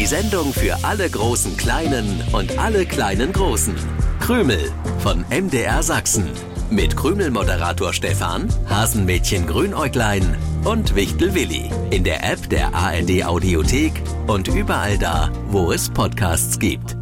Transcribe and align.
Die 0.00 0.06
Sendung 0.06 0.54
für 0.54 0.82
alle 0.82 1.10
großen 1.10 1.58
Kleinen 1.58 2.24
und 2.32 2.58
alle 2.58 2.86
kleinen 2.86 3.34
Großen. 3.34 3.74
Krümel 4.18 4.72
von 5.00 5.26
MDR 5.28 5.82
Sachsen. 5.82 6.26
Mit 6.70 6.96
Krümel-Moderator 6.96 7.92
Stefan, 7.92 8.48
Hasenmädchen 8.66 9.46
Grünäuglein 9.46 10.38
und 10.64 10.94
Wichtel 10.94 11.34
Willi. 11.34 11.70
In 11.90 12.02
der 12.02 12.24
App 12.24 12.48
der 12.48 12.74
ARD 12.74 13.24
Audiothek 13.26 13.92
und 14.26 14.48
überall 14.48 14.96
da, 14.96 15.30
wo 15.48 15.70
es 15.70 15.90
Podcasts 15.90 16.58
gibt. 16.58 16.96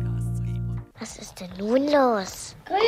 Was 0.99 1.19
ist 1.19 1.39
denn 1.39 1.51
nun 1.57 1.85
los? 1.85 2.57
Krümel! 2.65 2.81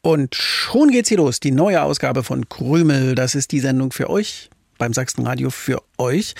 Und 0.00 0.34
schon 0.34 0.90
geht's 0.90 1.10
hier 1.10 1.18
los. 1.18 1.38
Die 1.40 1.50
neue 1.50 1.82
Ausgabe 1.82 2.22
von 2.24 2.48
Krümel. 2.48 3.14
Das 3.14 3.34
ist 3.34 3.52
die 3.52 3.60
Sendung 3.60 3.92
für 3.92 4.08
euch 4.08 4.48
beim 4.78 4.92
Sachsenradio 4.92 5.50
für 5.50 5.82
euch. 5.98 6.34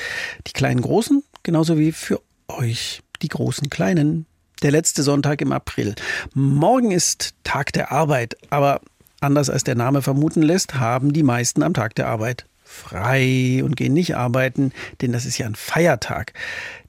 Die 0.47 0.53
kleinen 0.53 0.81
Großen, 0.81 1.23
genauso 1.43 1.79
wie 1.79 1.93
für 1.93 2.21
euch, 2.49 3.03
die 3.23 3.29
großen 3.29 3.71
Kleinen. 3.71 4.27
Der 4.63 4.71
letzte 4.71 5.03
Sonntag 5.03 5.41
im 5.43 5.53
April. 5.53 5.95
Morgen 6.35 6.91
ist 6.91 7.35
Tag 7.45 7.73
der 7.73 7.93
Arbeit, 7.93 8.37
aber 8.51 8.81
anders 9.21 9.51
als 9.51 9.65
der 9.65 9.75
Name 9.75 10.03
vermuten 10.03 10.43
lässt, 10.43 10.75
haben 10.77 11.13
die 11.13 11.23
meisten 11.23 11.63
am 11.63 11.75
Tag 11.75 11.95
der 11.95 12.09
Arbeit 12.09 12.47
frei 12.65 13.63
und 13.65 13.77
gehen 13.77 13.93
nicht 13.93 14.17
arbeiten, 14.17 14.73
denn 15.01 15.13
das 15.13 15.25
ist 15.25 15.39
ja 15.39 15.47
ein 15.47 15.55
Feiertag. 15.55 16.33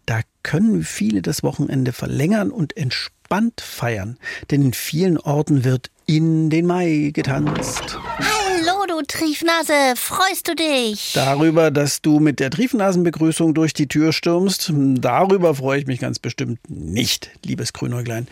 Da 0.05 0.21
können 0.43 0.83
viele 0.83 1.21
das 1.21 1.43
Wochenende 1.43 1.91
verlängern 1.91 2.51
und 2.51 2.75
entspannt 2.77 3.61
feiern, 3.61 4.17
denn 4.49 4.61
in 4.61 4.73
vielen 4.73 5.17
Orten 5.17 5.63
wird 5.63 5.91
in 6.05 6.49
den 6.49 6.65
Mai 6.65 7.11
getanzt. 7.13 7.99
Hallo, 8.57 8.85
du 8.87 9.05
Triefnase, 9.05 9.93
freust 9.95 10.47
du 10.47 10.55
dich? 10.55 11.11
Darüber, 11.13 11.69
dass 11.69 12.01
du 12.01 12.19
mit 12.19 12.39
der 12.39 12.49
Triefnasenbegrüßung 12.49 13.53
durch 13.53 13.71
die 13.71 13.87
Tür 13.87 14.13
stürmst, 14.13 14.71
darüber 14.73 15.53
freue 15.53 15.79
ich 15.79 15.85
mich 15.85 15.99
ganz 15.99 16.17
bestimmt 16.17 16.59
nicht, 16.67 17.29
liebes 17.45 17.71
Grünäuglein. 17.71 18.27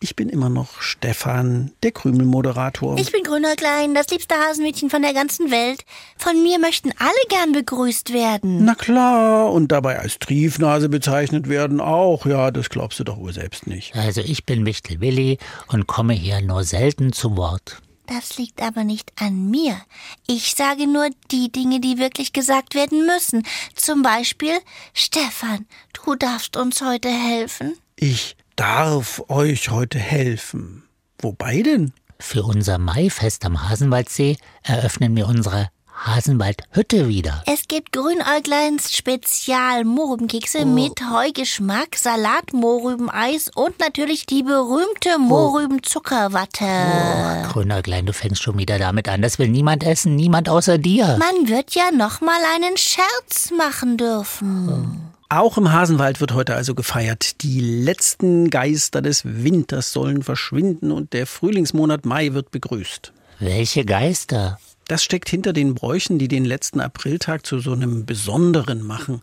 Ich 0.00 0.16
bin 0.16 0.28
immer 0.28 0.50
noch 0.50 0.82
Stefan, 0.82 1.70
der 1.82 1.92
Krümelmoderator. 1.92 2.98
Ich 2.98 3.10
bin 3.10 3.22
Grünäuglein, 3.22 3.94
das 3.94 4.08
liebste 4.08 4.34
Hasenmädchen 4.34 4.90
von 4.90 5.00
der 5.00 5.14
ganzen 5.14 5.50
Welt. 5.50 5.86
Von 6.18 6.42
mir 6.42 6.58
möchten 6.58 6.90
alle 6.98 7.12
gern 7.30 7.52
begrüßt 7.52 8.12
werden. 8.12 8.66
Na 8.66 8.74
klar, 8.74 9.50
und 9.50 9.72
dabei 9.72 9.98
als 9.98 10.18
Triefnase 10.18 10.90
bezeichnet 10.90 11.48
werden 11.48 11.80
auch. 11.80 12.26
Ja, 12.26 12.50
das 12.50 12.68
glaubst 12.68 13.00
du 13.00 13.04
doch 13.04 13.16
wohl 13.16 13.32
selbst 13.32 13.66
nicht. 13.66 13.96
Also 13.96 14.20
ich 14.20 14.44
bin 14.44 14.66
Wichtel 14.66 15.00
Willi 15.00 15.38
und 15.68 15.86
komme 15.86 16.12
hier 16.12 16.42
nur 16.42 16.64
selten 16.64 17.14
zu 17.14 17.38
Wort. 17.38 17.80
Das 18.06 18.36
liegt 18.36 18.60
aber 18.60 18.84
nicht 18.84 19.12
an 19.20 19.50
mir. 19.50 19.80
Ich 20.26 20.54
sage 20.54 20.86
nur 20.86 21.08
die 21.30 21.50
Dinge, 21.50 21.80
die 21.80 21.98
wirklich 21.98 22.32
gesagt 22.32 22.74
werden 22.74 23.06
müssen. 23.06 23.44
Zum 23.74 24.02
Beispiel, 24.02 24.58
Stefan, 24.92 25.66
du 25.92 26.14
darfst 26.14 26.56
uns 26.56 26.82
heute 26.82 27.08
helfen. 27.08 27.76
Ich 27.96 28.36
darf 28.56 29.22
euch 29.28 29.70
heute 29.70 29.98
helfen. 29.98 30.84
Wobei 31.18 31.62
denn? 31.62 31.92
Für 32.20 32.44
unser 32.44 32.78
Maifest 32.78 33.44
am 33.44 33.68
Hasenwaldsee 33.68 34.36
eröffnen 34.62 35.16
wir 35.16 35.26
unsere 35.26 35.70
Hasenwaldhütte 35.94 37.08
wieder. 37.08 37.42
Es 37.46 37.68
gibt 37.68 37.92
Grünäugleins 37.92 38.92
Spezial 38.92 39.84
Mohrrübenkekse 39.84 40.60
oh. 40.62 40.66
mit 40.66 41.00
Heugeschmack, 41.10 41.96
Salat, 41.96 42.52
Mohrrübeneis 42.52 43.50
und 43.54 43.78
natürlich 43.78 44.26
die 44.26 44.42
berühmte 44.42 45.18
Mohrrübenzuckerwatte. 45.18 46.64
Oh, 46.64 47.52
Grünäuglein, 47.52 48.06
du 48.06 48.12
fängst 48.12 48.42
schon 48.42 48.58
wieder 48.58 48.78
damit 48.78 49.08
an. 49.08 49.22
Das 49.22 49.38
will 49.38 49.48
niemand 49.48 49.84
essen, 49.84 50.16
niemand 50.16 50.48
außer 50.48 50.78
dir. 50.78 51.16
Man 51.18 51.48
wird 51.48 51.74
ja 51.74 51.90
noch 51.90 52.20
mal 52.20 52.40
einen 52.54 52.76
Scherz 52.76 53.50
machen 53.56 53.96
dürfen. 53.96 54.68
Oh. 54.68 55.14
Auch 55.30 55.56
im 55.56 55.72
Hasenwald 55.72 56.20
wird 56.20 56.34
heute 56.34 56.54
also 56.54 56.74
gefeiert. 56.74 57.42
Die 57.42 57.60
letzten 57.60 58.50
Geister 58.50 59.00
des 59.02 59.22
Winters 59.24 59.92
sollen 59.92 60.22
verschwinden 60.22 60.92
und 60.92 61.12
der 61.12 61.26
Frühlingsmonat 61.26 62.04
Mai 62.04 62.34
wird 62.34 62.50
begrüßt. 62.50 63.12
Welche 63.40 63.84
Geister? 63.84 64.58
Das 64.88 65.02
steckt 65.02 65.28
hinter 65.28 65.52
den 65.52 65.74
Bräuchen, 65.74 66.18
die 66.18 66.28
den 66.28 66.44
letzten 66.44 66.80
Apriltag 66.80 67.46
zu 67.46 67.58
so 67.58 67.72
einem 67.72 68.06
besonderen 68.06 68.82
machen. 68.82 69.20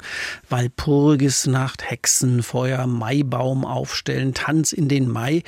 Walpurgisnacht, 0.49 1.89
Hexenfeuer, 1.89 2.87
Maibaum 2.87 3.65
aufstellen, 3.65 4.33
Tanz 4.33 4.71
in 4.71 4.87
den 4.87 5.09
Mai, 5.09 5.43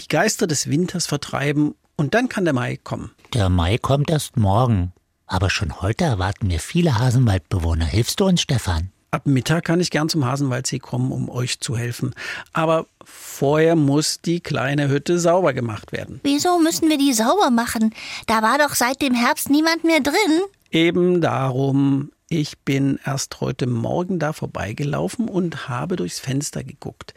die 0.00 0.08
Geister 0.08 0.46
des 0.46 0.68
Winters 0.68 1.06
vertreiben 1.06 1.74
und 1.96 2.14
dann 2.14 2.28
kann 2.28 2.44
der 2.44 2.54
Mai 2.54 2.78
kommen. 2.82 3.10
Der 3.34 3.48
Mai 3.48 3.78
kommt 3.78 4.10
erst 4.10 4.36
morgen. 4.36 4.92
Aber 5.26 5.50
schon 5.50 5.82
heute 5.82 6.04
erwarten 6.04 6.48
wir 6.48 6.58
viele 6.58 6.98
Hasenwaldbewohner. 6.98 7.84
Hilfst 7.84 8.18
du 8.20 8.24
uns, 8.24 8.40
Stefan? 8.40 8.90
Ab 9.10 9.26
Mittag 9.26 9.64
kann 9.64 9.80
ich 9.80 9.90
gern 9.90 10.08
zum 10.08 10.26
Hasenwaldsee 10.26 10.78
kommen, 10.80 11.12
um 11.12 11.30
euch 11.30 11.60
zu 11.60 11.76
helfen. 11.76 12.14
Aber 12.52 12.86
vorher 13.04 13.74
muss 13.74 14.20
die 14.20 14.40
kleine 14.40 14.88
Hütte 14.88 15.18
sauber 15.18 15.54
gemacht 15.54 15.92
werden. 15.92 16.20
Wieso 16.24 16.58
müssen 16.58 16.90
wir 16.90 16.98
die 16.98 17.14
sauber 17.14 17.50
machen? 17.50 17.94
Da 18.26 18.42
war 18.42 18.58
doch 18.58 18.74
seit 18.74 19.00
dem 19.00 19.14
Herbst 19.14 19.48
niemand 19.48 19.84
mehr 19.84 20.00
drin. 20.00 20.42
Eben 20.70 21.20
darum. 21.20 22.10
Ich 22.30 22.58
bin 22.58 23.00
erst 23.06 23.40
heute 23.40 23.66
Morgen 23.66 24.18
da 24.18 24.34
vorbeigelaufen 24.34 25.28
und 25.28 25.70
habe 25.70 25.96
durchs 25.96 26.20
Fenster 26.20 26.62
geguckt. 26.62 27.14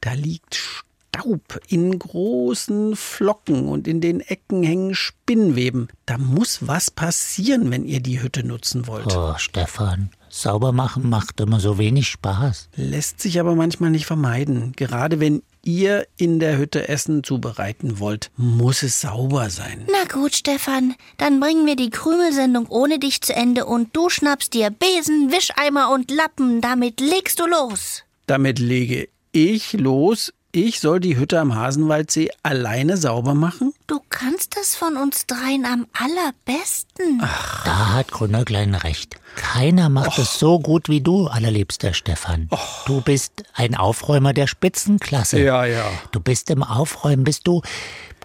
Da 0.00 0.14
liegt 0.14 0.84
Staub 1.16 1.60
in 1.68 1.98
großen 1.98 2.96
Flocken 2.96 3.68
und 3.68 3.88
in 3.88 4.00
den 4.00 4.20
Ecken 4.20 4.62
hängen 4.62 4.94
Spinnweben. 4.94 5.88
Da 6.04 6.18
muss 6.18 6.66
was 6.66 6.90
passieren, 6.90 7.70
wenn 7.70 7.84
ihr 7.84 8.00
die 8.00 8.22
Hütte 8.22 8.46
nutzen 8.46 8.86
wollt. 8.86 9.16
Oh, 9.16 9.34
Stefan, 9.38 10.10
Saubermachen 10.28 11.08
macht 11.08 11.40
immer 11.40 11.60
so 11.60 11.78
wenig 11.78 12.08
Spaß. 12.08 12.68
Lässt 12.76 13.20
sich 13.20 13.40
aber 13.40 13.54
manchmal 13.54 13.90
nicht 13.90 14.06
vermeiden. 14.06 14.72
Gerade 14.76 15.20
wenn 15.20 15.42
ihr 15.62 16.06
in 16.16 16.38
der 16.38 16.58
Hütte 16.58 16.88
Essen 16.88 17.24
zubereiten 17.24 17.98
wollt, 17.98 18.30
muss 18.36 18.82
es 18.82 19.00
sauber 19.00 19.50
sein. 19.50 19.86
Na 19.90 20.12
gut, 20.12 20.34
Stefan, 20.34 20.94
dann 21.16 21.40
bringen 21.40 21.66
wir 21.66 21.76
die 21.76 21.90
Krümelsendung 21.90 22.66
ohne 22.68 22.98
dich 22.98 23.22
zu 23.22 23.34
Ende 23.34 23.66
und 23.66 23.96
du 23.96 24.08
schnappst 24.08 24.54
dir 24.54 24.70
Besen, 24.70 25.32
Wischeimer 25.32 25.90
und 25.92 26.10
Lappen. 26.10 26.60
Damit 26.60 27.00
legst 27.00 27.40
du 27.40 27.46
los. 27.46 28.02
Damit 28.26 28.58
lege 28.58 29.08
ich 29.32 29.72
los. 29.74 30.32
Ich 30.58 30.80
soll 30.80 31.00
die 31.00 31.18
Hütte 31.18 31.38
am 31.38 31.54
Hasenwaldsee 31.54 32.30
alleine 32.42 32.96
sauber 32.96 33.34
machen? 33.34 33.74
Du 33.86 34.00
kannst 34.08 34.56
das 34.56 34.74
von 34.74 34.96
uns 34.96 35.26
dreien 35.26 35.66
am 35.66 35.86
allerbesten. 35.92 37.20
Ach. 37.20 37.62
Da 37.66 37.92
hat 37.92 38.10
Grünäuglein 38.10 38.74
recht. 38.74 39.16
Keiner 39.34 39.90
macht 39.90 40.18
es 40.18 40.38
so 40.38 40.58
gut 40.58 40.88
wie 40.88 41.02
du, 41.02 41.26
allerliebster 41.26 41.92
Stefan. 41.92 42.48
Och. 42.50 42.86
Du 42.86 43.02
bist 43.02 43.42
ein 43.52 43.74
Aufräumer 43.74 44.32
der 44.32 44.46
Spitzenklasse. 44.46 45.40
Ja, 45.40 45.66
ja. 45.66 45.84
Du 46.12 46.20
bist 46.20 46.48
im 46.48 46.62
Aufräumen, 46.62 47.24
bist 47.24 47.46
du 47.46 47.60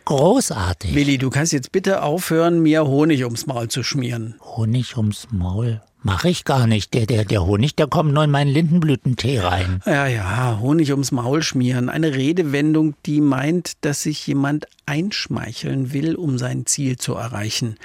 großartig. 0.06 0.96
Willi, 0.96 1.18
du 1.18 1.30
kannst 1.32 1.52
jetzt 1.52 1.74
bitte 1.74 2.02
aufhören, 2.02 2.62
mir 2.62 2.86
Honig 2.86 3.26
ums 3.26 3.46
Maul 3.46 3.68
zu 3.68 3.84
schmieren. 3.84 4.36
Honig 4.40 4.96
ums 4.96 5.28
Maul? 5.32 5.82
Mach 6.04 6.26
ich 6.26 6.46
gar 6.46 6.66
nicht. 6.66 6.94
Der, 6.94 7.06
der, 7.06 7.26
der 7.26 7.46
Honig, 7.46 7.76
der 7.76 7.88
kommt 7.88 8.14
nur 8.14 8.24
in 8.24 8.32
meinen 8.32 8.50
Lindenblütentee 8.50 9.40
rein. 9.40 9.82
Ja, 9.86 10.08
ja, 10.08 10.58
Honig 10.60 10.92
ums 10.92 11.12
Maul 11.12 11.44
schmieren. 11.44 11.90
Eine 11.90 12.16
Redewendung, 12.16 12.96
die 13.06 13.22
meint, 13.22 13.74
dass 13.82 14.04
sich 14.04 14.26
jemand 14.26 14.66
einschmeicheln 14.88 15.94
will, 15.94 16.16
um 16.16 16.40
sein 16.40 16.66
Ziel 16.66 16.98
zu 16.98 17.14
erreichen. 17.14 17.76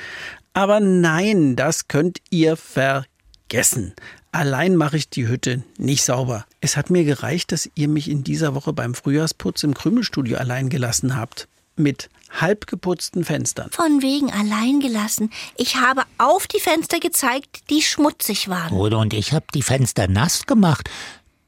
Aber 0.54 0.80
nein, 0.80 1.56
das 1.56 1.88
könnt 1.88 2.18
ihr 2.30 2.56
vergessen. 2.56 3.92
Allein 4.32 4.76
mache 4.76 4.96
ich 4.96 5.10
die 5.10 5.28
Hütte 5.28 5.62
nicht 5.76 6.02
sauber. 6.02 6.46
Es 6.60 6.76
hat 6.76 6.88
mir 6.88 7.04
gereicht, 7.04 7.52
dass 7.52 7.70
ihr 7.74 7.88
mich 7.88 8.10
in 8.10 8.24
dieser 8.24 8.54
Woche 8.54 8.72
beim 8.72 8.94
Frühjahrsputz 8.94 9.62
im 9.62 9.74
Krümelstudio 9.74 10.38
allein 10.38 10.70
gelassen 10.70 11.16
habt 11.16 11.48
mit 11.76 12.08
halbgeputzten 12.30 13.24
Fenstern. 13.24 13.70
Von 13.70 14.02
wegen 14.02 14.32
allein 14.32 14.80
gelassen. 14.80 15.30
Ich 15.56 15.76
habe 15.76 16.02
auf 16.18 16.46
die 16.46 16.60
Fenster 16.60 17.00
gezeigt, 17.00 17.70
die 17.70 17.82
schmutzig 17.82 18.48
waren. 18.48 18.72
Oder 18.72 18.98
und 18.98 19.14
ich 19.14 19.32
habe 19.32 19.46
die 19.54 19.62
Fenster 19.62 20.08
nass 20.08 20.46
gemacht. 20.46 20.88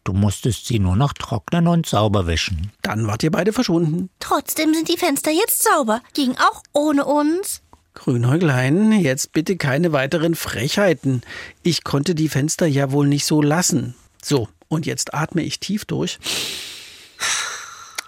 Du 0.04 0.12
musstest 0.12 0.66
sie 0.66 0.78
nur 0.78 0.96
noch 0.96 1.12
trocknen 1.12 1.66
und 1.66 1.86
sauber 1.86 2.26
wischen. 2.26 2.72
Dann 2.82 3.06
wart 3.06 3.22
ihr 3.22 3.30
beide 3.30 3.52
verschwunden. 3.52 4.08
Trotzdem 4.20 4.72
sind 4.72 4.88
die 4.88 4.96
Fenster 4.96 5.30
jetzt 5.30 5.62
sauber. 5.62 6.00
Ging 6.14 6.34
auch 6.38 6.62
ohne 6.72 7.04
uns. 7.04 7.60
Grünäuglein, 7.94 8.92
jetzt 8.92 9.32
bitte 9.32 9.56
keine 9.56 9.92
weiteren 9.92 10.34
Frechheiten. 10.34 11.22
Ich 11.62 11.84
konnte 11.84 12.14
die 12.14 12.28
Fenster 12.28 12.66
ja 12.66 12.92
wohl 12.92 13.06
nicht 13.06 13.26
so 13.26 13.42
lassen. 13.42 13.94
So, 14.22 14.48
und 14.69 14.86
jetzt 14.86 15.14
atme 15.14 15.42
ich 15.42 15.60
tief 15.60 15.84
durch 15.84 16.19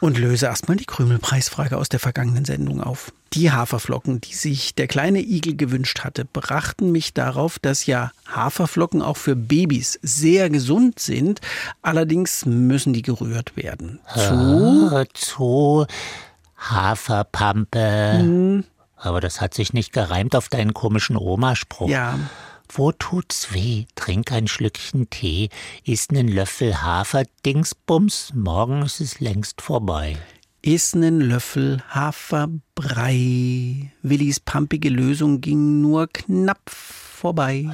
und 0.00 0.19
löse 0.19 0.47
erstmal 0.47 0.76
die 0.76 0.87
Krümelpreisfrage 0.87 1.76
aus 1.76 1.88
der 1.88 2.00
vergangenen 2.00 2.44
Sendung 2.44 2.82
auf. 2.82 3.12
Die 3.32 3.52
Haferflocken, 3.52 4.20
die 4.20 4.35
sich 4.35 4.75
der 4.75 4.88
kleine 4.88 5.20
Igel 5.20 5.56
gewünscht 5.56 6.00
hatte, 6.00 6.25
brachten 6.25 6.91
mich 6.91 7.14
darauf, 7.14 7.58
dass 7.58 7.87
ja 7.87 8.11
Haferflocken 8.26 9.02
auch 9.02 9.17
für 9.17 9.37
Babys 9.37 9.99
sehr 10.02 10.50
gesund 10.50 10.99
sind. 10.99 11.41
Allerdings 11.82 12.44
müssen 12.47 12.93
die 12.93 13.02
gerührt 13.02 13.56
werden. 13.56 14.00
Zu, 14.14 14.91
ah, 14.93 15.05
zu 15.14 15.87
Haferpampe. 16.56 18.19
Hm. 18.19 18.64
Aber 18.96 19.20
das 19.20 19.41
hat 19.41 19.55
sich 19.55 19.73
nicht 19.73 19.93
gereimt 19.93 20.35
auf 20.35 20.49
deinen 20.49 20.75
komischen 20.75 21.17
Omaspruch. 21.17 21.88
Ja. 21.88 22.19
Wo 22.72 22.93
tut's 22.93 23.52
weh? 23.52 23.87
Trink 23.96 24.31
ein 24.31 24.46
Schlückchen 24.46 25.11
Tee, 25.11 25.49
iss 25.84 26.12
nen 26.12 26.28
Löffel 26.28 26.82
Haferdingsbums, 26.82 28.32
morgen 28.34 28.82
ist 28.82 29.00
es 29.00 29.19
längst 29.19 29.61
vorbei. 29.61 30.17
Iss 30.62 30.94
nen 30.94 31.20
Löffel 31.20 31.82
Haferbrei. 31.88 33.90
Willis 34.02 34.38
pampige 34.38 34.88
Lösung 34.88 35.40
ging 35.40 35.81
nur 35.81 36.06
knapp 36.12 36.70
vorbei. 36.70 37.67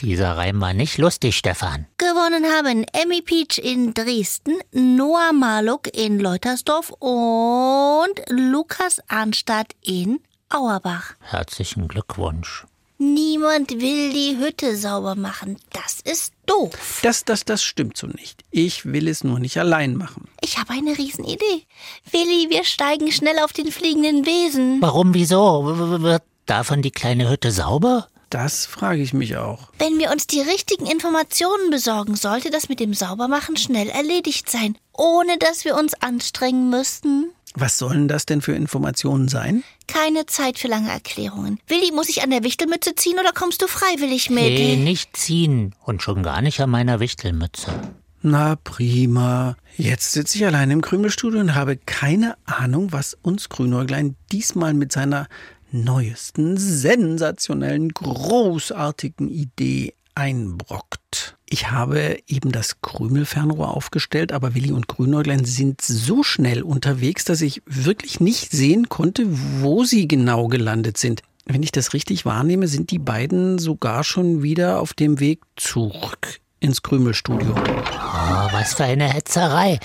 Dieser 0.00 0.36
Reim 0.36 0.60
war 0.60 0.72
nicht 0.72 0.98
lustig, 0.98 1.36
Stefan. 1.36 1.86
Gewonnen 1.96 2.44
haben 2.44 2.84
Emmy 2.92 3.20
Peach 3.20 3.58
in 3.58 3.94
Dresden, 3.94 4.58
Noah 4.70 5.32
Maluk 5.32 5.88
in 5.92 6.20
Leutersdorf 6.20 6.90
und 7.00 8.22
Lukas 8.28 9.00
Arnstadt 9.08 9.74
in 9.82 10.20
Auerbach. 10.50 11.14
Herzlichen 11.20 11.88
Glückwunsch. 11.88 12.64
Niemand 13.00 13.70
will 13.70 14.12
die 14.12 14.36
Hütte 14.38 14.76
sauber 14.76 15.14
machen. 15.14 15.56
Das 15.72 16.00
ist 16.00 16.32
doof. 16.46 16.98
Das, 17.02 17.24
das, 17.24 17.44
das 17.44 17.62
stimmt 17.62 17.96
so 17.96 18.08
nicht. 18.08 18.42
Ich 18.50 18.84
will 18.86 19.06
es 19.06 19.22
nur 19.22 19.38
nicht 19.38 19.56
allein 19.58 19.96
machen. 19.96 20.28
Ich 20.40 20.58
habe 20.58 20.72
eine 20.72 20.98
Riesenidee. 20.98 21.64
Willi, 22.10 22.48
wir 22.50 22.64
steigen 22.64 23.12
schnell 23.12 23.38
auf 23.38 23.52
den 23.52 23.70
fliegenden 23.70 24.22
Besen. 24.22 24.82
Warum, 24.82 25.14
wieso? 25.14 25.64
W- 25.64 25.98
w- 25.98 26.02
Wird 26.02 26.22
davon 26.46 26.82
die 26.82 26.90
kleine 26.90 27.30
Hütte 27.30 27.52
sauber? 27.52 28.08
Das 28.30 28.66
frage 28.66 29.00
ich 29.00 29.12
mich 29.14 29.36
auch. 29.36 29.68
Wenn 29.78 29.98
wir 29.98 30.10
uns 30.10 30.26
die 30.26 30.40
richtigen 30.40 30.84
Informationen 30.86 31.70
besorgen, 31.70 32.16
sollte 32.16 32.50
das 32.50 32.68
mit 32.68 32.80
dem 32.80 32.92
Saubermachen 32.94 33.56
schnell 33.56 33.88
erledigt 33.88 34.50
sein, 34.50 34.76
ohne 34.98 35.38
dass 35.38 35.64
wir 35.64 35.76
uns 35.76 35.94
anstrengen 35.94 36.68
müssten. 36.68 37.30
Was 37.54 37.78
sollen 37.78 38.08
das 38.08 38.26
denn 38.26 38.42
für 38.42 38.52
Informationen 38.52 39.28
sein? 39.28 39.64
Keine 39.86 40.26
Zeit 40.26 40.58
für 40.58 40.68
lange 40.68 40.90
Erklärungen. 40.90 41.58
Willi, 41.66 41.92
muss 41.92 42.10
ich 42.10 42.22
an 42.22 42.30
der 42.30 42.44
Wichtelmütze 42.44 42.94
ziehen 42.94 43.18
oder 43.18 43.32
kommst 43.32 43.62
du 43.62 43.66
freiwillig 43.66 44.28
mit? 44.28 44.44
Nee, 44.44 44.76
nicht 44.76 45.16
ziehen. 45.16 45.74
Und 45.84 46.02
schon 46.02 46.22
gar 46.22 46.42
nicht 46.42 46.60
an 46.60 46.70
meiner 46.70 47.00
Wichtelmütze. 47.00 47.72
Na 48.20 48.56
prima. 48.56 49.56
Jetzt 49.76 50.12
sitze 50.12 50.38
ich 50.38 50.46
allein 50.46 50.70
im 50.70 50.82
Krümelstudio 50.82 51.40
und 51.40 51.54
habe 51.54 51.76
keine 51.76 52.36
Ahnung, 52.44 52.92
was 52.92 53.16
uns 53.22 53.48
Grünäuglein 53.48 54.16
diesmal 54.32 54.74
mit 54.74 54.92
seiner 54.92 55.28
neuesten, 55.70 56.56
sensationellen, 56.56 57.90
großartigen 57.90 59.28
Idee 59.28 59.94
einbrockt. 60.18 61.38
Ich 61.48 61.70
habe 61.70 62.18
eben 62.26 62.50
das 62.50 62.82
Krümelfernrohr 62.82 63.74
aufgestellt, 63.74 64.32
aber 64.32 64.54
Willi 64.54 64.72
und 64.72 64.88
Grünäuglein 64.88 65.44
sind 65.44 65.80
so 65.80 66.22
schnell 66.22 66.62
unterwegs, 66.62 67.24
dass 67.24 67.40
ich 67.40 67.62
wirklich 67.66 68.18
nicht 68.18 68.50
sehen 68.50 68.88
konnte, 68.88 69.24
wo 69.62 69.84
sie 69.84 70.08
genau 70.08 70.48
gelandet 70.48 70.98
sind. 70.98 71.22
Wenn 71.46 71.62
ich 71.62 71.72
das 71.72 71.94
richtig 71.94 72.26
wahrnehme, 72.26 72.68
sind 72.68 72.90
die 72.90 72.98
beiden 72.98 73.58
sogar 73.58 74.04
schon 74.04 74.42
wieder 74.42 74.80
auf 74.80 74.92
dem 74.92 75.20
Weg 75.20 75.40
zurück 75.56 76.40
ins 76.60 76.82
Krümelstudio. 76.82 77.54
Oh, 77.54 78.52
was 78.52 78.74
für 78.74 78.84
eine 78.84 79.12
Hetzerei. 79.12 79.78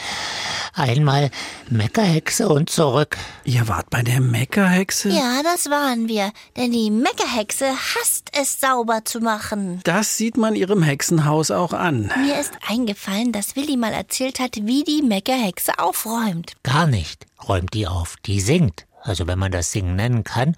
Einmal 0.76 1.30
Meckerhexe 1.70 2.50
und 2.50 2.70
zurück. 2.70 3.16
Ihr 3.44 3.68
wart 3.68 3.92
bei 3.92 4.02
der 4.02 4.20
Meckerhexe? 4.20 5.10
Ja, 5.10 5.42
das 5.44 5.70
waren 5.70 6.08
wir. 6.08 6.32
Denn 6.58 6.72
die 6.72 6.90
Meckerhexe 6.90 7.68
hasst 7.68 8.32
es, 8.40 8.60
sauber 8.60 9.06
zu 9.06 9.20
machen. 9.20 9.82
Das 9.84 10.18
sieht 10.18 10.36
man 10.36 10.56
ihrem 10.56 10.82
Hexenhaus 10.82 11.52
auch 11.52 11.74
an. 11.74 12.12
Mir 12.18 12.40
ist 12.40 12.54
eingefallen, 12.68 13.32
dass 13.32 13.56
Willi 13.56 13.78
mal 13.78 13.94
erzählt 13.94 14.40
hat, 14.40 14.56
wie 14.64 14.84
die 14.84 15.04
Meckerhexe 15.04 15.78
aufräumt. 15.78 16.54
Gar 16.64 16.88
nicht. 16.88 17.28
Räumt 17.48 17.74
die 17.74 17.88
auf. 17.88 18.16
Die 18.26 18.42
singt. 18.42 18.88
Also 19.02 19.28
wenn 19.28 19.38
man 19.38 19.52
das 19.52 19.72
Singen 19.72 19.96
nennen 19.96 20.24
kann. 20.24 20.56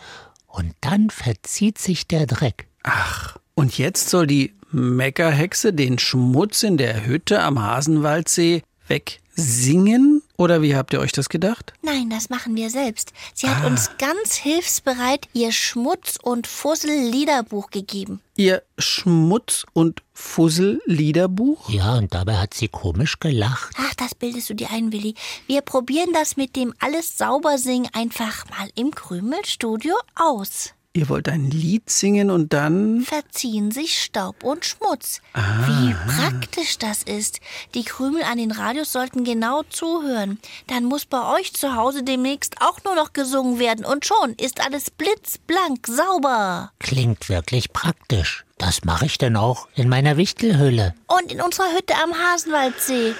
Und 0.47 0.73
dann 0.79 1.09
verzieht 1.09 1.77
sich 1.77 2.07
der 2.07 2.25
Dreck. 2.25 2.67
Ach, 2.83 3.37
und 3.55 3.77
jetzt 3.77 4.09
soll 4.09 4.27
die 4.27 4.53
Meckerhexe 4.71 5.73
den 5.73 5.99
Schmutz 5.99 6.63
in 6.63 6.77
der 6.77 7.05
Hütte 7.05 7.41
am 7.41 7.61
Hasenwaldsee 7.61 8.63
wegsingen? 8.87 10.21
Oder 10.37 10.61
wie 10.61 10.75
habt 10.75 10.93
ihr 10.93 10.99
euch 10.99 11.13
das 11.13 11.29
gedacht? 11.29 11.73
Nein, 11.81 12.09
das 12.09 12.29
machen 12.29 12.55
wir 12.55 12.69
selbst. 12.69 13.13
Sie 13.33 13.47
hat 13.47 13.65
uns 13.65 13.91
ganz 13.97 14.35
hilfsbereit 14.35 15.29
ihr 15.33 15.51
Schmutz- 15.51 16.17
und 16.21 16.45
Fussel-Liederbuch 16.45 17.69
gegeben. 17.69 18.19
Ihr 18.35 18.63
Schmutz- 18.77 19.65
und 19.73 20.01
Fussel-Liederbuch? 20.13 21.69
Ja, 21.69 21.97
und 21.97 22.13
dabei 22.13 22.37
hat 22.37 22.53
sie 22.53 22.67
komisch 22.67 23.19
gelacht. 23.19 23.73
Ach, 23.77 23.93
das 23.95 24.13
bildest 24.13 24.49
du 24.49 24.55
dir 24.55 24.71
ein, 24.71 24.91
Willi. 24.91 25.15
Wir 25.47 25.61
probieren 25.61 26.11
das 26.13 26.35
mit 26.35 26.55
dem 26.55 26.73
alles 26.79 27.17
sauber 27.17 27.57
singen 27.57 27.89
einfach 27.93 28.45
mal 28.49 28.69
im 28.75 28.91
Krümelstudio 28.91 29.95
aus. 30.15 30.71
Ihr 30.95 31.09
wollt 31.09 31.27
ein 31.27 31.51
Lied 31.51 31.89
singen 31.89 32.31
und 32.31 32.53
dann. 32.53 33.01
Verziehen 33.01 33.69
sich 33.69 34.01
Staub 34.01 34.45
und 34.45 34.63
Schmutz. 34.63 35.19
Wie 35.33 35.93
praktisch 35.93 36.77
das 36.77 37.03
ist. 37.03 37.41
Die 37.73 37.83
Krümel 37.83 38.23
an 38.23 38.37
den 38.37 38.51
Radios 38.51 38.93
sollten 38.93 39.25
genau 39.25 39.63
zuhören. 39.63 40.39
Dann 40.67 40.85
muss 40.85 41.05
bei 41.05 41.37
euch 41.37 41.53
zu 41.53 41.75
Hause 41.75 42.03
demnächst 42.03 42.61
auch 42.61 42.81
nur 42.85 42.95
noch 42.95 43.11
gesungen 43.11 43.59
werden. 43.59 43.83
Und 43.83 44.05
schon 44.05 44.35
ist 44.35 44.65
alles 44.65 44.89
blitzblank 44.89 45.85
sauber. 45.85 46.71
Klingt 46.79 47.27
wirklich 47.27 47.73
praktisch. 47.73 48.45
Das 48.57 48.85
mache 48.85 49.05
ich 49.05 49.17
denn 49.17 49.35
auch 49.35 49.67
in 49.75 49.89
meiner 49.89 50.15
Wichtelhülle. 50.15 50.95
Und 51.07 51.29
in 51.29 51.41
unserer 51.41 51.75
Hütte 51.75 51.95
am 52.01 52.13
Hasenwaldsee. 52.13 53.15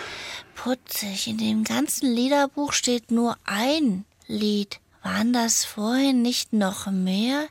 Putzig, 0.55 1.27
in 1.27 1.37
dem 1.39 1.65
ganzen 1.65 2.09
Liederbuch 2.09 2.71
steht 2.71 3.11
nur 3.11 3.35
ein 3.43 4.05
Lied. 4.27 4.79
Waren 5.05 5.33
das 5.33 5.63
vorhin 5.65 6.23
nicht 6.23 6.51
noch 6.51 6.87
mehr? 6.87 7.45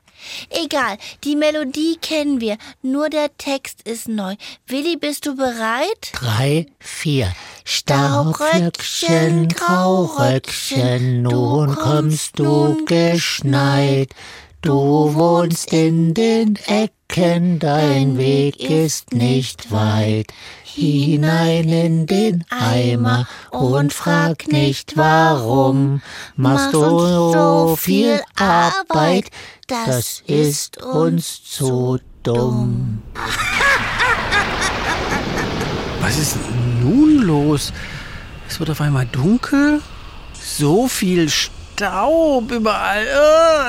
Egal, 0.51 0.99
die 1.23 1.37
Melodie 1.37 1.97
kennen 2.03 2.41
wir, 2.41 2.59
nur 2.83 3.09
der 3.11 3.39
Text 3.39 3.83
ist 3.83 4.09
neu. 4.09 4.35
Willi, 4.67 4.97
bist 4.97 5.25
du 5.25 5.37
bereit? 5.37 6.11
Drei, 6.15 6.67
vier. 6.81 7.33
Stauröckchen, 7.65 9.47
Grauröckchen, 9.51 11.23
nun 11.23 11.77
kommst 11.77 12.41
du 12.41 12.85
geschneit. 12.87 14.11
Du 14.65 15.15
wohnst 15.15 15.73
in 15.75 16.15
den 16.15 16.59
Ecken, 16.67 17.59
dein 17.59 18.17
Weg 18.17 18.59
ist 18.59 19.13
nicht 19.13 19.71
weit. 19.71 20.33
Hinein 20.63 21.69
in 21.69 22.07
den 22.07 22.47
Eimer 22.49 23.29
und 23.51 23.93
frag 23.93 24.51
nicht 24.51 24.97
warum. 24.97 26.01
Machst 26.37 26.73
du 26.73 26.81
so 26.81 27.77
viel 27.79 28.23
Arbeit, 28.37 29.27
das 29.67 30.23
ist 30.27 30.83
uns 30.83 31.45
zu 31.45 31.99
dumm. 32.23 33.03
Was 36.01 36.17
ist 36.17 36.39
nun 36.81 37.19
los? 37.19 37.71
Es 38.49 38.59
wird 38.59 38.71
auf 38.71 38.81
einmal 38.81 39.05
dunkel. 39.13 39.83
So 40.33 40.89
viel 40.89 41.29
Staub 41.77 42.53
überall. 42.53 43.05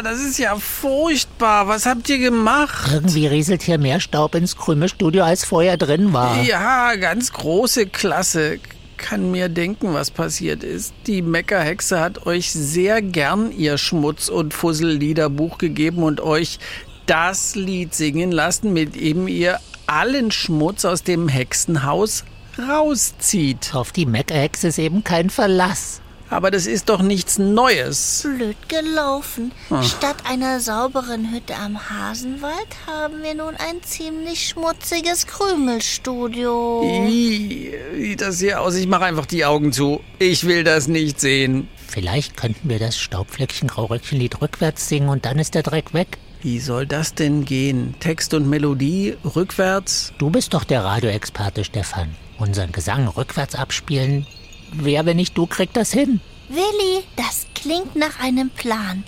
Das 0.03 0.21
ist 0.21 0.37
ja 0.37 0.55
furchtbar. 0.57 1.67
Was 1.67 1.87
habt 1.87 2.07
ihr 2.07 2.19
gemacht? 2.19 2.87
Irgendwie 2.93 3.25
rieselt 3.25 3.63
hier 3.63 3.79
mehr 3.79 3.99
Staub 3.99 4.35
ins 4.35 4.55
Krümelstudio, 4.55 5.23
als 5.23 5.43
vorher 5.43 5.75
drin 5.75 6.13
war. 6.13 6.39
Ja, 6.43 6.95
ganz 6.95 7.33
große 7.33 7.87
Klasse. 7.87 8.59
Kann 8.97 9.31
mir 9.31 9.49
denken, 9.49 9.93
was 9.93 10.11
passiert 10.11 10.63
ist. 10.63 10.93
Die 11.07 11.23
Meckerhexe 11.23 11.99
hat 11.99 12.27
euch 12.27 12.51
sehr 12.51 13.01
gern 13.01 13.51
ihr 13.51 13.77
Schmutz- 13.79 14.29
und 14.29 14.53
Fussel-Liederbuch 14.53 15.57
gegeben 15.57 16.03
und 16.03 16.21
euch 16.21 16.59
das 17.07 17.55
Lied 17.55 17.95
singen 17.95 18.31
lassen, 18.31 18.71
mit 18.71 18.95
dem 18.95 19.27
ihr 19.27 19.59
allen 19.87 20.31
Schmutz 20.31 20.85
aus 20.85 21.01
dem 21.03 21.27
Hexenhaus 21.27 22.23
rauszieht. 22.69 23.71
Auf 23.73 23.91
die 23.91 24.05
Meckerhexe 24.05 24.67
ist 24.67 24.77
eben 24.77 25.03
kein 25.03 25.29
Verlass. 25.29 26.01
Aber 26.29 26.49
das 26.51 26.65
ist 26.65 26.89
doch 26.89 27.01
nichts 27.01 27.37
Neues. 27.37 28.23
Blöd 28.23 28.57
gelaufen. 28.67 29.51
Statt 29.83 30.17
einer 30.27 30.59
sauberen 30.59 31.31
Hütte 31.31 31.55
am 31.55 31.89
Hasenwald 31.89 32.67
haben 32.87 33.21
wir 33.21 33.35
nun 33.35 33.55
ein 33.55 33.83
ziemlich 33.83 34.47
schmutziges 34.47 35.27
Krümelstudio. 35.27 36.83
Ih, 37.07 37.71
sieht 37.95 38.21
das 38.21 38.39
hier 38.39 38.61
aus? 38.61 38.75
Ich 38.75 38.87
mache 38.87 39.05
einfach 39.05 39.27
die 39.27 39.45
Augen 39.45 39.71
zu. 39.71 40.01
Ich 40.19 40.45
will 40.45 40.63
das 40.63 40.87
nicht 40.87 41.19
sehen. 41.19 41.67
Vielleicht 41.87 42.35
könnten 42.35 42.69
wir 42.69 42.79
das 42.79 42.97
Staubfleckchen 42.97 43.67
Grauröckchenlied 43.67 44.41
rückwärts 44.41 44.89
singen 44.89 45.09
und 45.09 45.25
dann 45.25 45.39
ist 45.39 45.53
der 45.55 45.63
Dreck 45.63 45.93
weg. 45.93 46.17
Wie 46.41 46.59
soll 46.59 46.85
das 46.85 47.13
denn 47.13 47.45
gehen? 47.45 47.95
Text 47.99 48.33
und 48.33 48.49
Melodie 48.49 49.15
rückwärts? 49.23 50.13
Du 50.17 50.29
bist 50.29 50.53
doch 50.53 50.63
der 50.63 50.83
Radioexperte, 50.83 51.63
Stefan. 51.63 52.15
Unseren 52.37 52.71
Gesang 52.71 53.07
rückwärts 53.07 53.55
abspielen. 53.55 54.27
Wer, 54.77 55.05
wenn 55.05 55.17
nicht 55.17 55.37
du, 55.37 55.47
kriegt 55.47 55.77
das 55.77 55.91
hin. 55.91 56.19
Willi, 56.49 57.03
das 57.15 57.47
klingt 57.55 57.95
nach 57.95 58.19
einem 58.19 58.49
Plan. 58.49 59.03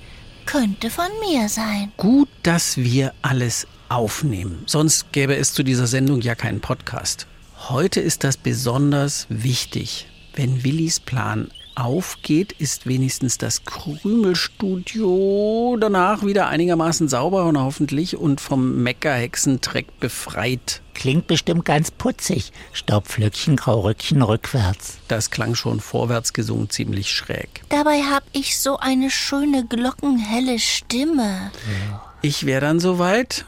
Könnte 0.45 0.89
von 0.89 1.09
mir 1.27 1.49
sein. 1.49 1.91
Gut, 1.97 2.29
dass 2.43 2.77
wir 2.77 3.13
alles 3.21 3.67
aufnehmen. 3.89 4.63
Sonst 4.65 5.11
gäbe 5.11 5.35
es 5.35 5.53
zu 5.53 5.63
dieser 5.63 5.87
Sendung 5.87 6.21
ja 6.21 6.35
keinen 6.35 6.61
Podcast. 6.61 7.27
Heute 7.69 7.99
ist 7.99 8.23
das 8.23 8.37
besonders 8.37 9.27
wichtig. 9.29 10.07
Wenn 10.35 10.63
Willis 10.63 10.99
Plan 10.99 11.49
aufgeht, 11.77 12.51
ist 12.53 12.87
wenigstens 12.87 13.37
das 13.37 13.63
Krümelstudio 13.63 15.77
danach 15.79 16.25
wieder 16.25 16.47
einigermaßen 16.47 17.07
sauber 17.07 17.45
und 17.45 17.59
hoffentlich 17.59 18.17
und 18.17 18.41
vom 18.41 18.81
Meckerhexentreck 18.83 19.99
befreit. 19.99 20.81
Klingt 20.93 21.27
bestimmt 21.27 21.65
ganz 21.65 21.91
putzig. 21.91 22.51
Staubflöckchen, 22.73 23.55
Grauröckchen 23.55 24.23
rückwärts. 24.23 24.97
Das 25.07 25.29
klang 25.29 25.53
schon 25.53 25.79
vorwärts 25.79 26.33
gesungen 26.33 26.71
ziemlich 26.71 27.13
schräg. 27.13 27.61
Dabei 27.69 28.01
hab 28.01 28.23
ich 28.31 28.59
so 28.59 28.77
eine 28.77 29.11
schöne 29.11 29.67
glockenhelle 29.67 30.57
Stimme. 30.57 31.51
Ich 32.23 32.47
wäre 32.47 32.61
dann 32.61 32.79
soweit. 32.79 33.45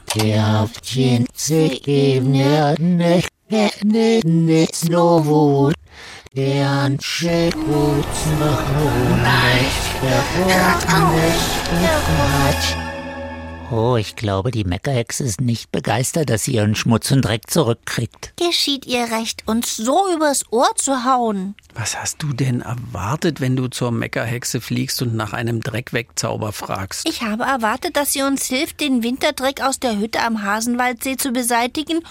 Oh, 13.72 13.96
ich 13.96 14.14
glaube, 14.14 14.52
die 14.52 14.62
Meckerhexe 14.62 15.24
ist 15.24 15.40
nicht 15.40 15.72
begeistert, 15.72 16.30
dass 16.30 16.44
sie 16.44 16.54
ihren 16.54 16.76
Schmutz 16.76 17.10
und 17.10 17.22
Dreck 17.22 17.50
zurückkriegt. 17.50 18.32
Geschieht 18.36 18.86
ihr 18.86 19.10
recht, 19.10 19.42
uns 19.46 19.76
so 19.76 20.04
übers 20.14 20.44
Ohr 20.52 20.70
zu 20.76 21.04
hauen. 21.04 21.56
Was 21.74 22.00
hast 22.00 22.22
du 22.22 22.32
denn 22.32 22.60
erwartet, 22.60 23.40
wenn 23.40 23.56
du 23.56 23.66
zur 23.66 23.90
Meckerhexe 23.90 24.60
fliegst 24.60 25.02
und 25.02 25.16
nach 25.16 25.32
einem 25.32 25.60
Dreckwegzauber 25.60 26.52
fragst? 26.52 27.08
Ich 27.08 27.22
habe 27.22 27.42
erwartet, 27.42 27.96
dass 27.96 28.12
sie 28.12 28.22
uns 28.22 28.46
hilft, 28.46 28.80
den 28.80 29.02
Winterdreck 29.02 29.62
aus 29.62 29.80
der 29.80 29.98
Hütte 29.98 30.20
am 30.20 30.44
Hasenwaldsee 30.44 31.16
zu 31.16 31.32
beseitigen, 31.32 32.04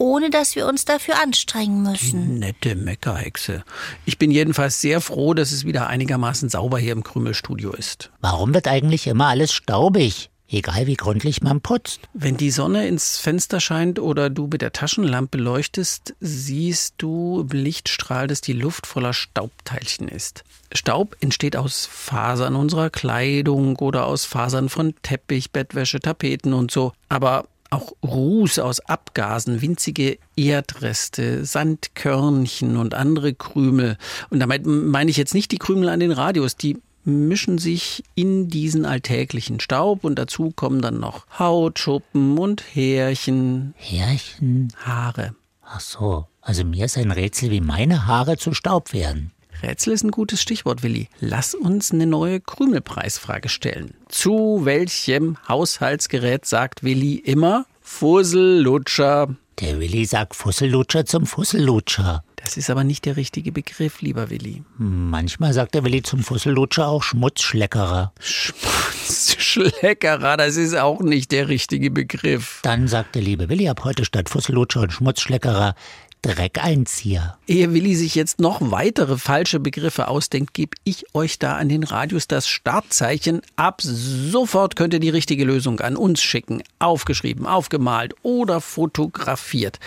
ohne 0.00 0.30
dass 0.30 0.56
wir 0.56 0.66
uns 0.66 0.86
dafür 0.86 1.22
anstrengen 1.22 1.82
müssen. 1.82 2.38
Nette 2.38 2.74
Meckerhexe. 2.74 3.64
Ich 4.06 4.18
bin 4.18 4.30
jedenfalls 4.30 4.80
sehr 4.80 5.02
froh, 5.02 5.34
dass 5.34 5.52
es 5.52 5.66
wieder 5.66 5.88
einigermaßen 5.88 6.48
sauber 6.48 6.78
hier 6.78 6.92
im 6.92 7.04
Krümelstudio 7.04 7.72
ist. 7.72 8.10
Warum 8.22 8.54
wird 8.54 8.66
eigentlich 8.66 9.06
immer 9.06 9.26
alles 9.26 9.52
staubig? 9.52 10.30
Egal 10.48 10.86
wie 10.86 10.96
gründlich 10.96 11.42
man 11.42 11.60
putzt. 11.60 12.00
Wenn 12.14 12.38
die 12.38 12.50
Sonne 12.50 12.88
ins 12.88 13.18
Fenster 13.18 13.60
scheint 13.60 14.00
oder 14.00 14.30
du 14.30 14.48
mit 14.50 14.62
der 14.62 14.72
Taschenlampe 14.72 15.38
leuchtest, 15.38 16.14
siehst 16.18 16.94
du 16.98 17.42
im 17.42 17.56
Lichtstrahl, 17.56 18.26
dass 18.26 18.40
die 18.40 18.54
Luft 18.54 18.86
voller 18.86 19.12
Staubteilchen 19.12 20.08
ist. 20.08 20.44
Staub 20.72 21.14
entsteht 21.20 21.56
aus 21.56 21.86
Fasern 21.86 22.56
unserer 22.56 22.88
Kleidung 22.88 23.76
oder 23.76 24.06
aus 24.06 24.24
Fasern 24.24 24.70
von 24.70 24.94
Teppich, 25.02 25.52
Bettwäsche, 25.52 26.00
Tapeten 26.00 26.54
und 26.54 26.70
so. 26.70 26.92
Aber 27.08 27.44
auch 27.70 27.92
Ruß 28.02 28.58
aus 28.58 28.80
Abgasen, 28.80 29.62
winzige 29.62 30.18
Erdreste, 30.36 31.44
Sandkörnchen 31.44 32.76
und 32.76 32.94
andere 32.94 33.32
Krümel. 33.32 33.96
Und 34.30 34.40
damit 34.40 34.66
meine 34.66 35.10
ich 35.10 35.16
jetzt 35.16 35.34
nicht 35.34 35.52
die 35.52 35.58
Krümel 35.58 35.88
an 35.88 36.00
den 36.00 36.12
Radios, 36.12 36.56
die 36.56 36.78
mischen 37.04 37.58
sich 37.58 38.04
in 38.14 38.48
diesen 38.48 38.84
alltäglichen 38.84 39.60
Staub 39.60 40.04
und 40.04 40.18
dazu 40.18 40.50
kommen 40.50 40.82
dann 40.82 41.00
noch 41.00 41.26
Hautschuppen 41.38 42.36
und 42.38 42.62
Härchen. 42.74 43.74
Härchen? 43.76 44.72
Haare. 44.76 45.34
Ach 45.62 45.80
so, 45.80 46.26
also 46.40 46.64
mir 46.64 46.86
ist 46.86 46.98
ein 46.98 47.10
Rätsel, 47.10 47.50
wie 47.50 47.60
meine 47.60 48.06
Haare 48.06 48.36
zu 48.36 48.52
Staub 48.52 48.92
werden. 48.92 49.32
Rätsel 49.62 49.92
ist 49.92 50.04
ein 50.04 50.10
gutes 50.10 50.40
Stichwort, 50.40 50.82
Willi. 50.82 51.08
Lass 51.20 51.54
uns 51.54 51.92
eine 51.92 52.06
neue 52.06 52.40
Krümelpreisfrage 52.40 53.48
stellen. 53.48 53.94
Zu 54.08 54.64
welchem 54.64 55.36
Haushaltsgerät 55.48 56.46
sagt 56.46 56.82
Willi 56.82 57.16
immer 57.16 57.66
Fussellutscher? 57.80 59.34
Der 59.60 59.78
Willi 59.78 60.06
sagt 60.06 60.34
Fussellutscher 60.34 61.04
zum 61.04 61.26
Fussellutscher. 61.26 62.24
Das 62.36 62.56
ist 62.56 62.70
aber 62.70 62.84
nicht 62.84 63.04
der 63.04 63.16
richtige 63.16 63.52
Begriff, 63.52 64.00
lieber 64.00 64.30
Willi. 64.30 64.62
Manchmal 64.78 65.52
sagt 65.52 65.74
der 65.74 65.84
Willi 65.84 66.02
zum 66.02 66.20
Fussellutscher 66.20 66.88
auch 66.88 67.02
Schmutzschleckerer. 67.02 68.14
Schmutzschleckerer, 68.20 70.38
das 70.38 70.56
ist 70.56 70.74
auch 70.74 71.00
nicht 71.00 71.32
der 71.32 71.48
richtige 71.48 71.90
Begriff. 71.90 72.60
Dann 72.62 72.88
sagt 72.88 73.14
der 73.14 73.22
liebe 73.22 73.50
Willi 73.50 73.68
ab 73.68 73.84
heute 73.84 74.06
statt 74.06 74.30
Fussellutscher 74.30 74.80
und 74.80 74.94
Schmutzschleckerer 74.94 75.74
Dreckeinzieher. 76.22 77.38
Ehe 77.46 77.72
Willi 77.72 77.94
sich 77.94 78.14
jetzt 78.14 78.40
noch 78.40 78.58
weitere 78.70 79.16
falsche 79.16 79.58
Begriffe 79.58 80.08
ausdenkt, 80.08 80.52
gebe 80.52 80.76
ich 80.84 81.14
euch 81.14 81.38
da 81.38 81.56
an 81.56 81.68
den 81.70 81.82
Radios 81.82 82.28
das 82.28 82.46
Startzeichen. 82.46 83.40
Ab 83.56 83.80
sofort 83.82 84.76
könnt 84.76 84.92
ihr 84.92 85.00
die 85.00 85.08
richtige 85.08 85.44
Lösung 85.44 85.80
an 85.80 85.96
uns 85.96 86.20
schicken. 86.22 86.62
Aufgeschrieben, 86.78 87.46
aufgemalt 87.46 88.14
oder 88.22 88.60
fotografiert. 88.60 89.78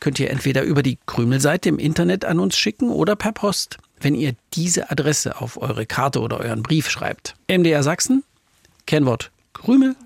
Könnt 0.00 0.20
ihr 0.20 0.30
entweder 0.30 0.62
über 0.62 0.82
die 0.82 0.98
Krümelseite 1.06 1.70
im 1.70 1.78
Internet 1.78 2.24
an 2.26 2.38
uns 2.38 2.58
schicken 2.58 2.90
oder 2.90 3.16
per 3.16 3.32
Post. 3.32 3.78
Wenn 4.00 4.14
ihr 4.14 4.34
diese 4.54 4.90
Adresse 4.90 5.40
auf 5.40 5.60
eure 5.60 5.86
Karte 5.86 6.20
oder 6.20 6.38
euren 6.38 6.62
Brief 6.62 6.90
schreibt. 6.90 7.34
MDR 7.48 7.82
Sachsen, 7.82 8.24
Kennwort 8.86 9.30
Krümel 9.54 9.96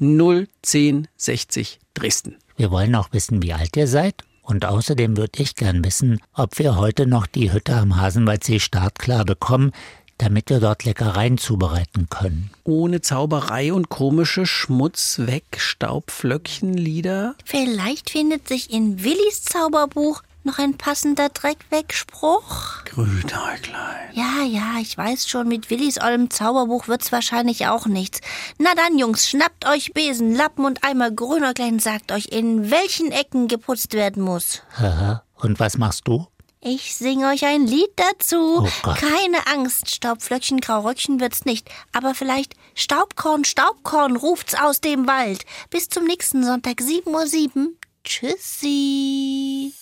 01060 0.00 1.80
Dresden. 1.94 2.36
Wir 2.56 2.70
wollen 2.70 2.94
auch 2.94 3.12
wissen, 3.12 3.42
wie 3.42 3.52
alt 3.54 3.76
ihr 3.76 3.88
seid 3.88 4.22
und 4.50 4.64
außerdem 4.64 5.16
würde 5.16 5.40
ich 5.42 5.54
gern 5.54 5.84
wissen, 5.84 6.20
ob 6.34 6.58
wir 6.58 6.74
heute 6.76 7.06
noch 7.06 7.26
die 7.26 7.52
Hütte 7.52 7.76
am 7.76 8.00
Hasenwaldsee 8.00 8.58
startklar 8.58 9.24
bekommen, 9.24 9.70
damit 10.18 10.50
wir 10.50 10.58
dort 10.60 10.84
Leckereien 10.84 11.38
zubereiten 11.38 12.08
können. 12.10 12.50
Ohne 12.64 13.00
Zauberei 13.00 13.72
und 13.72 13.88
komische 13.88 14.44
Schmutzweg-Staubflöckchenlieder? 14.44 17.36
Vielleicht 17.44 18.10
findet 18.10 18.48
sich 18.48 18.70
in 18.70 19.02
Willis 19.02 19.44
Zauberbuch 19.44 20.22
noch 20.44 20.58
ein 20.58 20.76
passender 20.76 21.28
Dreckwegspruch? 21.28 22.84
Grünäuglein. 22.84 24.10
Ja, 24.12 24.42
ja, 24.44 24.78
ich 24.80 24.96
weiß 24.96 25.28
schon, 25.28 25.48
mit 25.48 25.70
Willis 25.70 25.98
eurem 26.00 26.30
Zauberbuch 26.30 26.88
wird's 26.88 27.12
wahrscheinlich 27.12 27.66
auch 27.66 27.86
nichts. 27.86 28.20
Na 28.58 28.74
dann, 28.74 28.98
Jungs, 28.98 29.28
schnappt 29.28 29.66
euch 29.66 29.92
Besen, 29.92 30.34
Lappen 30.34 30.64
und 30.64 30.84
Eimer 30.84 31.10
Grünäuglein 31.10 31.78
sagt 31.78 32.12
euch, 32.12 32.26
in 32.26 32.70
welchen 32.70 33.12
Ecken 33.12 33.48
geputzt 33.48 33.94
werden 33.94 34.22
muss. 34.22 34.62
Haha. 34.78 35.22
Und 35.36 35.58
was 35.58 35.78
machst 35.78 36.06
du? 36.06 36.26
Ich 36.62 36.94
sing 36.94 37.24
euch 37.24 37.46
ein 37.46 37.66
Lied 37.66 37.88
dazu. 37.96 38.62
Oh 38.62 38.68
Gott. 38.82 38.98
Keine 38.98 39.46
Angst, 39.46 39.94
Staubflöckchen, 39.94 40.60
Grauröckchen 40.60 41.18
wird's 41.18 41.46
nicht. 41.46 41.70
Aber 41.92 42.14
vielleicht 42.14 42.54
Staubkorn, 42.74 43.44
Staubkorn 43.44 44.16
ruft's 44.16 44.54
aus 44.54 44.82
dem 44.82 45.06
Wald. 45.06 45.46
Bis 45.70 45.88
zum 45.88 46.04
nächsten 46.04 46.44
Sonntag, 46.44 46.80
7.07 46.80 47.56
Uhr. 47.56 47.72
Tschüssi. 48.04 49.72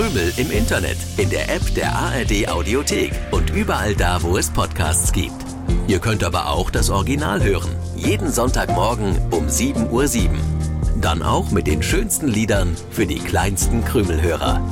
Krümel 0.00 0.32
im 0.38 0.50
Internet, 0.50 0.96
in 1.18 1.28
der 1.28 1.54
App 1.54 1.74
der 1.74 1.94
ARD 1.94 2.48
Audiothek 2.48 3.12
und 3.32 3.50
überall 3.50 3.94
da, 3.94 4.22
wo 4.22 4.38
es 4.38 4.48
Podcasts 4.48 5.12
gibt. 5.12 5.34
Ihr 5.88 5.98
könnt 5.98 6.24
aber 6.24 6.48
auch 6.48 6.70
das 6.70 6.88
Original 6.88 7.44
hören. 7.44 7.68
Jeden 7.96 8.32
Sonntagmorgen 8.32 9.20
um 9.30 9.48
7.07 9.48 9.90
Uhr. 9.90 10.02
Dann 11.02 11.22
auch 11.22 11.50
mit 11.50 11.66
den 11.66 11.82
schönsten 11.82 12.28
Liedern 12.28 12.74
für 12.90 13.06
die 13.06 13.18
kleinsten 13.18 13.84
Krümelhörer. 13.84 14.62